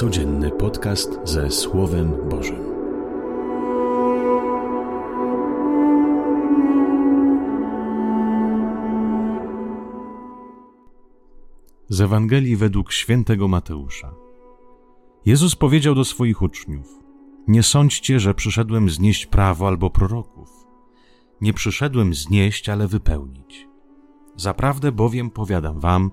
[0.00, 2.64] Codzienny podcast ze Słowem Bożym.
[11.88, 14.14] Z Ewangelii według świętego Mateusza.
[15.26, 16.86] Jezus powiedział do swoich uczniów:
[17.48, 20.48] Nie sądźcie, że przyszedłem znieść prawo albo proroków.
[21.40, 23.68] Nie przyszedłem znieść, ale wypełnić.
[24.36, 26.10] Zaprawdę bowiem powiadam wam,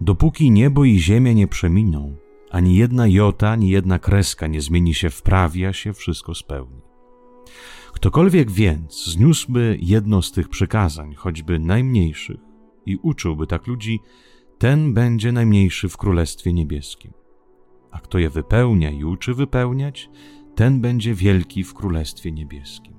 [0.00, 2.16] dopóki niebo i ziemia nie przeminą,
[2.52, 6.80] ani jedna jota, ani jedna kreska nie zmieni się w prawie, a się wszystko spełni.
[7.92, 12.40] Ktokolwiek więc zniósłby jedno z tych przykazań, choćby najmniejszych,
[12.86, 14.00] i uczyłby tak ludzi,
[14.58, 17.12] ten będzie najmniejszy w Królestwie Niebieskim.
[17.90, 20.10] A kto je wypełnia i uczy wypełniać,
[20.54, 22.94] ten będzie wielki w Królestwie Niebieskim.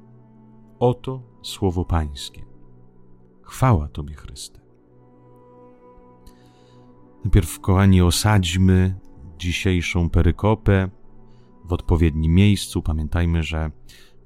[0.80, 2.46] Oto słowo Pańskie.
[3.42, 4.60] Chwała Tobie, Chryste.
[7.24, 9.00] Najpierw, kochani, osadźmy
[9.44, 10.90] dzisiejszą perykopę
[11.66, 12.82] w odpowiednim miejscu.
[12.82, 13.72] Pamiętajmy, że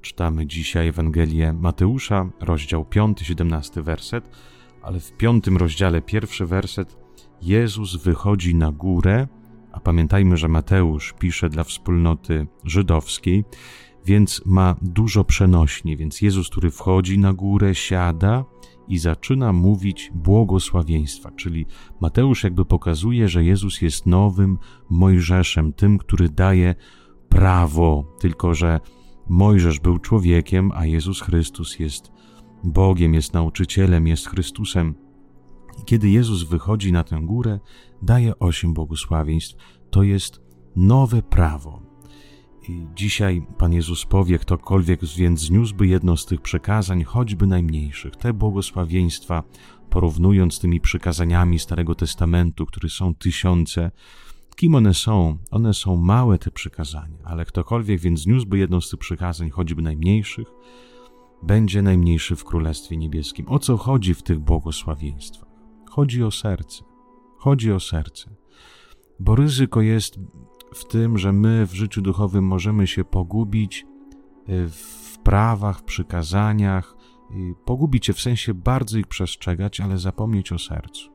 [0.00, 4.30] czytamy dzisiaj Ewangelię Mateusza, rozdział 5, 17 werset,
[4.82, 6.96] ale w piątym rozdziale, pierwszy werset,
[7.42, 9.28] Jezus wychodzi na górę,
[9.72, 13.44] a pamiętajmy, że Mateusz pisze dla wspólnoty żydowskiej,
[14.04, 18.44] więc ma dużo przenośni, więc Jezus, który wchodzi na górę, siada
[18.88, 21.66] i zaczyna mówić błogosławieństwa, czyli
[22.00, 24.58] Mateusz jakby pokazuje, że Jezus jest nowym
[24.90, 26.74] Mojżeszem, tym, który daje
[27.28, 28.80] prawo, tylko że
[29.28, 32.12] Mojżesz był człowiekiem, a Jezus Chrystus jest
[32.64, 34.94] Bogiem, jest nauczycielem, jest Chrystusem.
[35.80, 37.58] I kiedy Jezus wychodzi na tę górę,
[38.02, 39.56] daje osiem błogosławieństw.
[39.90, 40.40] To jest
[40.76, 41.87] nowe prawo,
[42.94, 49.42] dzisiaj Pan Jezus powie, ktokolwiek więc zniósłby jedno z tych przekazań, choćby najmniejszych, te błogosławieństwa,
[49.90, 53.90] porównując z tymi przykazaniami Starego Testamentu, które są tysiące,
[54.56, 55.38] kim one są?
[55.50, 60.48] One są małe, te przykazania, ale ktokolwiek więc zniósłby jedno z tych przykazań, choćby najmniejszych,
[61.42, 63.48] będzie najmniejszy w Królestwie Niebieskim.
[63.48, 65.48] O co chodzi w tych błogosławieństwach?
[65.90, 66.84] Chodzi o serce.
[67.36, 68.30] Chodzi o serce.
[69.20, 70.18] Bo ryzyko jest
[70.74, 73.86] w tym, że my w życiu duchowym możemy się pogubić
[74.48, 76.96] y, w prawach, w przykazaniach,
[77.64, 81.10] pogubić się w sensie bardzo ich przestrzegać, ale zapomnieć o sercu.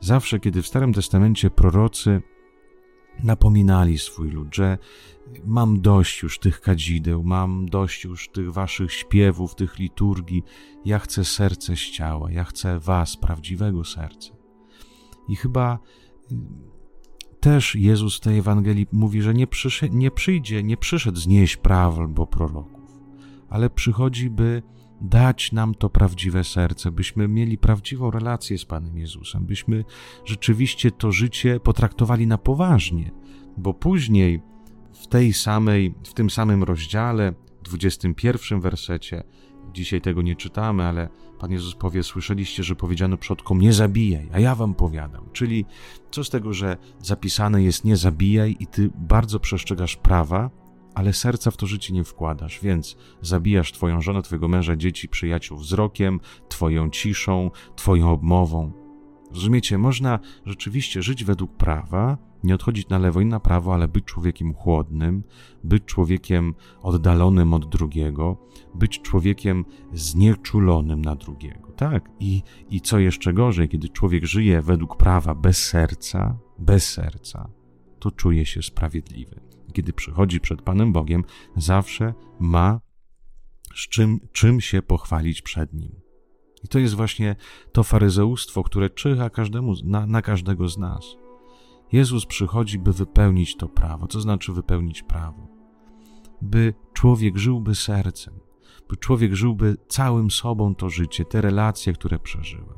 [0.00, 2.22] Zawsze, kiedy w Starym Testamencie prorocy
[3.22, 4.78] napominali swój lud, że
[5.44, 10.42] mam dość już tych kadzideł, mam dość już tych waszych śpiewów, tych liturgii,
[10.84, 14.34] ja chcę serce z ciała, ja chcę was, prawdziwego serca.
[15.28, 15.78] I chyba
[17.44, 21.98] też Jezus w tej Ewangelii mówi, że nie, przyszedł, nie przyjdzie, nie przyszedł znieść praw
[21.98, 23.00] albo proroków,
[23.48, 24.62] ale przychodzi, by
[25.00, 29.84] dać nam to prawdziwe serce, byśmy mieli prawdziwą relację z Panem Jezusem, byśmy
[30.24, 33.10] rzeczywiście to życie potraktowali na poważnie,
[33.56, 34.42] bo później
[34.92, 37.34] w tej samej, w tym samym rozdziale,
[37.64, 39.22] 21 wersecie,
[39.74, 41.08] dzisiaj tego nie czytamy, ale
[41.38, 45.28] Pan Jezus powie: Słyszeliście, że powiedziano przodkom: Nie zabijaj, a ja wam powiadam.
[45.32, 45.64] Czyli
[46.10, 50.50] co z tego, że zapisane jest: Nie zabijaj, i ty bardzo przestrzegasz prawa,
[50.94, 55.58] ale serca w to życie nie wkładasz, więc zabijasz Twoją żonę, Twojego męża, dzieci, przyjaciół
[55.58, 58.72] wzrokiem, Twoją ciszą, Twoją obmową.
[59.34, 64.04] Rozumiecie, można rzeczywiście żyć według prawa, nie odchodzić na lewo i na prawo, ale być
[64.04, 65.24] człowiekiem chłodnym,
[65.64, 68.36] być człowiekiem oddalonym od drugiego,
[68.74, 71.72] być człowiekiem znieczulonym na drugiego.
[71.72, 77.48] Tak, i, i co jeszcze gorzej, kiedy człowiek żyje według prawa bez serca, bez serca,
[77.98, 79.40] to czuje się sprawiedliwy.
[79.72, 81.24] Kiedy przychodzi przed Panem Bogiem,
[81.56, 82.80] zawsze ma
[83.74, 86.00] czym, czym się pochwalić przed Nim.
[86.64, 87.36] I to jest właśnie
[87.72, 91.23] to faryzeustwo, które czyha każdemu, na, na każdego z nas.
[91.94, 94.06] Jezus przychodzi, by wypełnić to prawo.
[94.06, 95.48] Co znaczy wypełnić prawo?
[96.42, 98.34] By człowiek żyłby sercem,
[98.88, 102.74] by człowiek żyłby całym sobą to życie, te relacje, które przeżywa.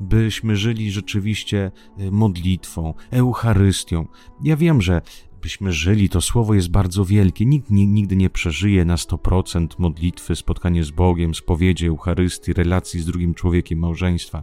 [0.00, 4.06] Byśmy żyli rzeczywiście y, modlitwą, Eucharystią.
[4.44, 5.02] Ja wiem, że
[5.42, 7.46] byśmy żyli, to słowo jest bardzo wielkie.
[7.46, 13.34] Nikt nigdy nie przeżyje na 100% modlitwy, spotkanie z Bogiem, spowiedzi, Eucharystii, relacji z drugim
[13.34, 14.42] człowiekiem, małżeństwa,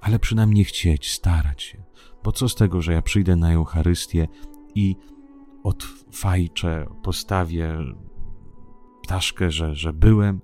[0.00, 1.86] ale przynajmniej chcieć, starać się.
[2.26, 4.28] Bo co z tego, że ja przyjdę na Eucharystię
[4.74, 4.96] i
[5.62, 7.78] odfajczę, postawię
[9.02, 10.40] ptaszkę, że, że byłem,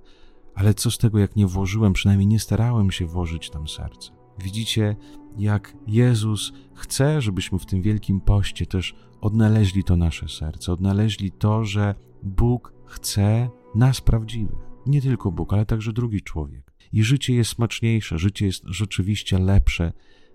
[0.54, 4.10] ale co z tego, jak nie włożyłem, przynajmniej nie starałem się włożyć tam serce.
[4.38, 4.96] Widzicie,
[5.38, 11.64] jak Jezus chce, żebyśmy w tym wielkim poście też odnaleźli to nasze serce, odnaleźli to,
[11.64, 14.68] że Bóg chce nas prawdziwych.
[14.86, 16.72] Nie tylko Bóg, ale także drugi człowiek.
[16.92, 19.92] I życie jest smaczniejsze, życie jest rzeczywiście lepsze,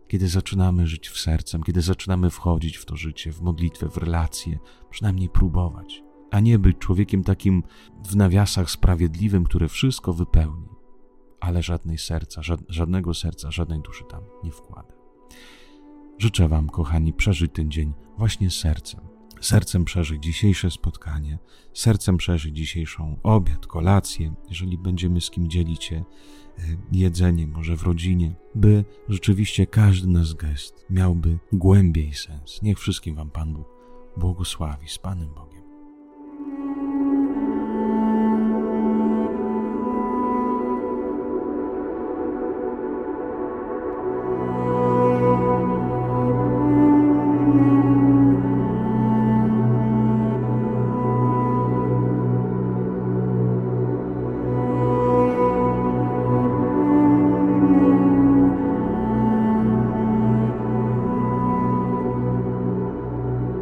[0.08, 4.60] kiedy zaczynamy żyć w sercem, kiedy zaczynamy wchodzić w to życie, w modlitwę, w relacje,
[4.90, 7.64] przynajmniej próbować, a nie być człowiekiem takim
[8.06, 10.70] w nawiasach sprawiedliwym, który wszystko wypełni,
[11.40, 14.94] ale żadnej serca, żadnego serca, żadnej duszy tam nie wkłada.
[16.18, 19.07] Życzę Wam, kochani, przeżyć ten dzień właśnie sercem.
[19.42, 21.40] Sercem przeżyć dzisiejsze spotkanie,
[21.74, 26.04] sercem przeżyć dzisiejszą obiad, kolację, jeżeli będziemy z kim dzielić się e,
[26.92, 32.62] jedzenie, może w rodzinie, by rzeczywiście każdy nasz gest miałby głębiej sens.
[32.62, 33.68] Niech wszystkim Wam Pan Bóg
[34.18, 35.67] błogosławi z Panem Bogiem.